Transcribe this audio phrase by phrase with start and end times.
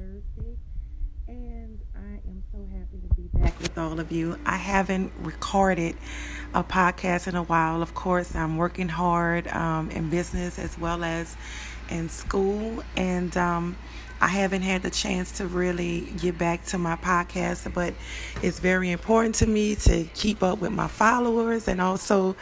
[0.00, 0.56] Thursday.
[1.28, 4.38] And I am so happy to be back with all of you.
[4.46, 5.96] I haven't recorded
[6.54, 7.82] a podcast in a while.
[7.82, 11.36] Of course, I'm working hard um, in business as well as
[11.90, 12.82] in school.
[12.96, 13.76] And um,
[14.20, 17.94] I haven't had the chance to really get back to my podcast, but
[18.42, 22.36] it's very important to me to keep up with my followers and also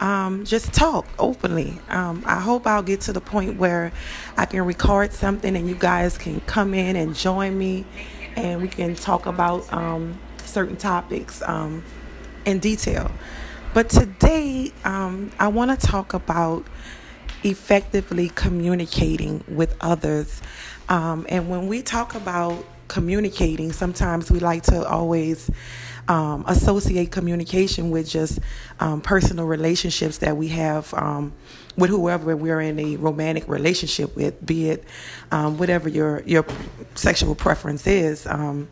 [0.00, 1.78] um, just talk openly.
[1.88, 3.92] Um, I hope I'll get to the point where
[4.36, 7.84] I can record something and you guys can come in and join me
[8.36, 11.82] and we can talk about um, certain topics um,
[12.44, 13.10] in detail.
[13.74, 16.66] But today, um, I want to talk about
[17.42, 20.40] effectively communicating with others.
[20.88, 25.50] Um, and when we talk about communicating, sometimes we like to always
[26.08, 28.38] um, associate communication with just
[28.80, 31.32] um, personal relationships that we have um,
[31.76, 34.84] with whoever we're in a romantic relationship with, be it
[35.32, 36.46] um, whatever your your
[36.94, 38.68] sexual preference is um,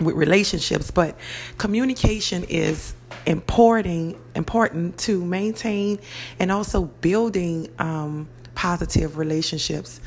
[0.00, 0.90] with relationships.
[0.90, 1.16] But
[1.58, 2.94] communication is
[3.26, 6.00] important important to maintain
[6.38, 10.00] and also building um, positive relationships.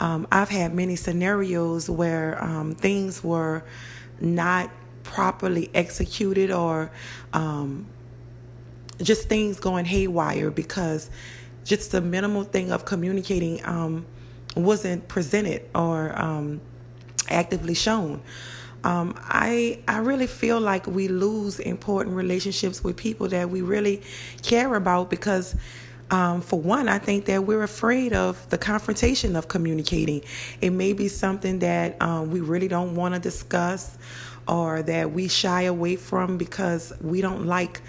[0.00, 3.64] Um, I've had many scenarios where um, things were
[4.20, 4.70] not
[5.02, 6.90] properly executed or
[7.32, 7.86] um,
[9.02, 11.10] just things going haywire because
[11.64, 14.06] just the minimal thing of communicating um,
[14.56, 16.60] wasn't presented or um,
[17.28, 18.20] actively shown.
[18.84, 24.02] Um, I I really feel like we lose important relationships with people that we really
[24.42, 25.56] care about because.
[26.10, 30.22] Um, for one, I think that we're afraid of the confrontation of communicating.
[30.60, 33.98] It may be something that um, we really don't want to discuss
[34.46, 37.82] or that we shy away from because we don't like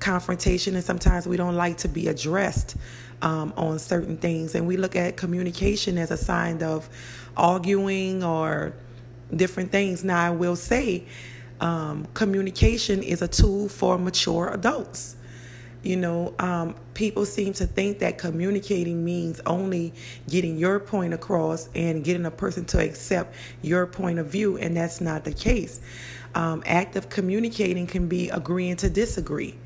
[0.00, 2.76] confrontation and sometimes we don't like to be addressed
[3.20, 4.54] um, on certain things.
[4.54, 6.88] And we look at communication as a sign of
[7.36, 8.72] arguing or
[9.34, 10.04] different things.
[10.04, 11.04] Now, I will say,
[11.60, 15.16] um, communication is a tool for mature adults.
[15.88, 19.94] You know, um, people seem to think that communicating means only
[20.28, 24.76] getting your point across and getting a person to accept your point of view, and
[24.76, 25.80] that's not the case.
[26.34, 29.56] Um, active communicating can be agreeing to disagree.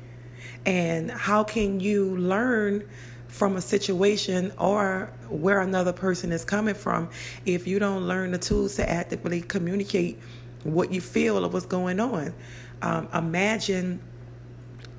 [0.65, 2.87] And how can you learn
[3.27, 7.09] from a situation or where another person is coming from
[7.45, 10.17] if you don't learn the tools to actively communicate
[10.63, 12.33] what you feel or what's going on.
[12.81, 13.99] Um, imagine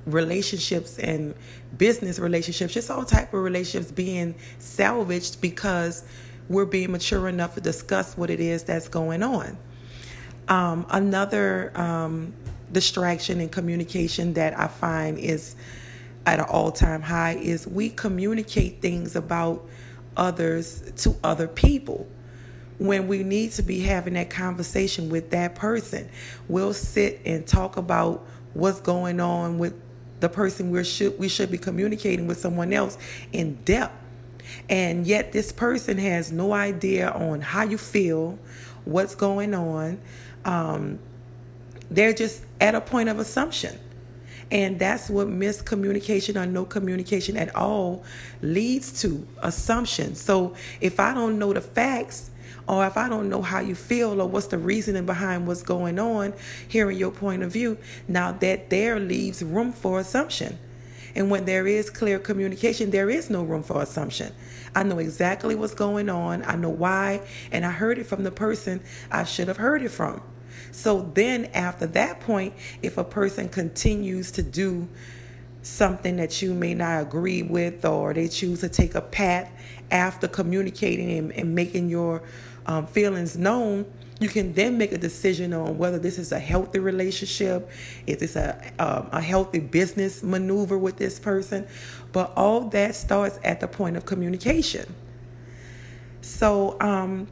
[0.05, 1.33] relationships and
[1.77, 6.05] business relationships, just all type of relationships being salvaged because
[6.47, 9.57] we're being mature enough to discuss what it is that's going on.
[10.47, 12.33] Um, another um,
[12.71, 15.55] distraction in communication that I find is
[16.25, 19.67] at an all time high is we communicate things about
[20.17, 22.07] others to other people
[22.77, 26.09] when we need to be having that conversation with that person.
[26.47, 29.73] We'll sit and talk about what's going on with
[30.19, 32.97] the person we should we should be communicating with someone else
[33.31, 33.93] in depth.
[34.69, 38.37] And yet this person has no idea on how you feel,
[38.85, 39.99] what's going on.
[40.45, 40.99] Um,
[41.89, 43.79] they're just at a point of assumption.
[44.51, 48.03] And that's what miscommunication or no communication at all
[48.41, 50.13] leads to assumption.
[50.15, 52.29] So if I don't know the facts,
[52.67, 55.99] or if I don't know how you feel or what's the reasoning behind what's going
[55.99, 56.33] on,
[56.67, 60.57] hearing your point of view, now that there leaves room for assumption.
[61.15, 64.33] And when there is clear communication, there is no room for assumption.
[64.75, 68.31] I know exactly what's going on, I know why, and I heard it from the
[68.31, 70.21] person I should have heard it from.
[70.71, 74.89] So then, after that point, if a person continues to do
[75.65, 79.51] something that you may not agree with, or they choose to take a path
[79.89, 82.21] after communicating and, and making your
[82.67, 83.85] um, feelings known,
[84.19, 87.69] you can then make a decision on whether this is a healthy relationship,
[88.07, 91.67] is this a um, a healthy business maneuver with this person.
[92.11, 94.93] But all that starts at the point of communication.
[96.21, 97.27] So um,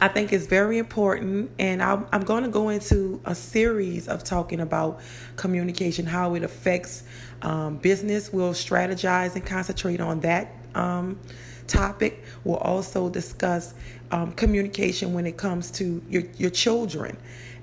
[0.00, 4.22] I think it's very important, and I'm, I'm going to go into a series of
[4.22, 5.00] talking about
[5.36, 7.02] communication, how it affects
[7.42, 8.32] um, business.
[8.32, 11.18] We'll strategize and concentrate on that um,
[11.66, 12.24] topic.
[12.44, 13.74] We'll also discuss
[14.10, 17.16] um, communication when it comes to your, your children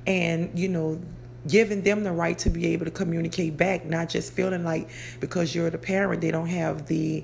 [0.06, 1.02] and, you know,
[1.48, 4.90] giving them the right to be able to communicate back, not just feeling like
[5.20, 7.24] because you're the parent, they don't have the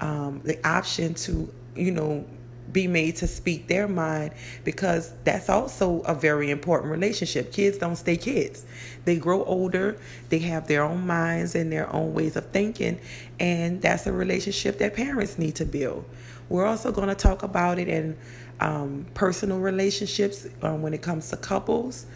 [0.00, 2.24] um, the option to, you know,
[2.72, 4.32] be made to speak their mind
[4.64, 7.52] because that's also a very important relationship.
[7.52, 8.64] Kids don't stay kids.
[9.04, 13.00] They grow older, they have their own minds and their own ways of thinking,
[13.38, 16.04] and that's a relationship that parents need to build.
[16.48, 18.18] We're also going to talk about it in
[18.58, 22.06] um, personal relationships um, when it comes to couples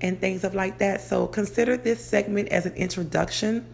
[0.00, 1.00] and things of like that.
[1.00, 3.66] So consider this segment as an introduction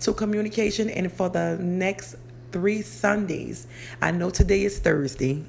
[0.00, 2.16] to communication and for the next
[2.52, 3.66] three Sundays.
[4.00, 5.44] I know today is Thursday.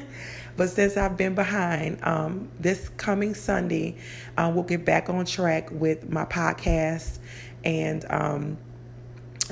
[0.56, 3.96] but since I've been behind, um, this coming Sunday,
[4.36, 7.18] uh, we'll get back on track with my podcast
[7.64, 8.58] and um,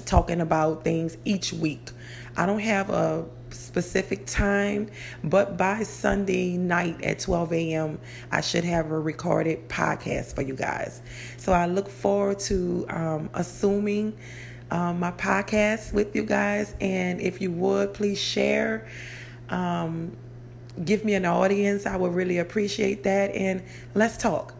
[0.04, 1.90] talking about things each week.
[2.36, 4.88] I don't have a specific time,
[5.22, 7.98] but by Sunday night at 12 a.m.,
[8.30, 11.02] I should have a recorded podcast for you guys.
[11.36, 14.16] So I look forward to um, assuming
[14.72, 16.74] um, my podcast with you guys.
[16.80, 18.88] And if you would, please share.
[19.50, 20.16] Um,
[20.84, 21.84] give me an audience.
[21.84, 23.34] I would really appreciate that.
[23.34, 23.62] And
[23.94, 24.54] let's talk.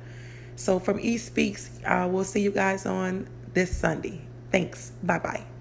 [0.55, 4.21] So, from East Speaks, uh, we'll see you guys on this Sunday.
[4.53, 4.93] Thanks.
[5.03, 5.52] Bye bye.